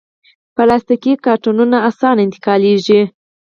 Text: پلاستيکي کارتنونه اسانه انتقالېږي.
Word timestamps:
پلاستيکي 0.55 1.13
کارتنونه 1.25 1.77
اسانه 1.89 2.21
انتقالېږي. 2.25 3.01